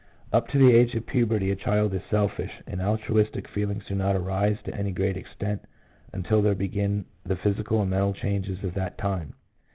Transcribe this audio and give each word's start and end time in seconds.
Up 0.33 0.47
to 0.47 0.57
the 0.57 0.71
age 0.73 0.95
of 0.95 1.05
puberty 1.05 1.51
a 1.51 1.55
child 1.55 1.93
is 1.93 2.01
selfish, 2.09 2.53
and 2.65 2.81
altru 2.81 3.23
istic 3.23 3.45
feelings 3.47 3.85
do 3.85 3.93
not 3.93 4.15
arise 4.15 4.57
to 4.63 4.73
any 4.73 4.89
great 4.91 5.15
extent 5.15 5.63
until 6.11 6.41
there 6.41 6.55
begin 6.55 7.05
the 7.23 7.35
physical 7.35 7.81
and 7.83 7.91
mental 7.91 8.13
changes 8.15 8.63
of 8.63 8.73
that 8.73 8.97
time. 8.97 9.35